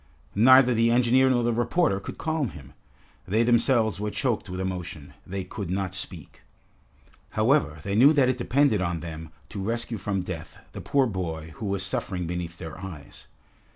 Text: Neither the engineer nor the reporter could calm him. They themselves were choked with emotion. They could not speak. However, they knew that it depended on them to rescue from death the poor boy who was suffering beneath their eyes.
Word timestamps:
Neither 0.33 0.73
the 0.73 0.89
engineer 0.89 1.29
nor 1.29 1.43
the 1.43 1.53
reporter 1.53 1.99
could 1.99 2.17
calm 2.17 2.49
him. 2.49 2.73
They 3.27 3.43
themselves 3.43 3.99
were 3.99 4.09
choked 4.09 4.49
with 4.49 4.59
emotion. 4.59 5.13
They 5.27 5.43
could 5.43 5.69
not 5.69 5.93
speak. 5.93 6.41
However, 7.37 7.77
they 7.83 7.93
knew 7.93 8.11
that 8.13 8.27
it 8.27 8.39
depended 8.39 8.81
on 8.81 9.01
them 9.01 9.29
to 9.49 9.61
rescue 9.61 9.99
from 9.99 10.23
death 10.23 10.57
the 10.71 10.81
poor 10.81 11.05
boy 11.05 11.51
who 11.57 11.67
was 11.67 11.83
suffering 11.83 12.25
beneath 12.25 12.57
their 12.57 12.79
eyes. 12.79 13.27